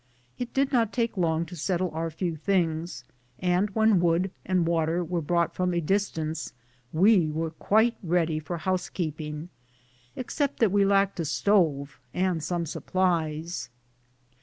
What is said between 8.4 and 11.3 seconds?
house keeping, except that we lacked a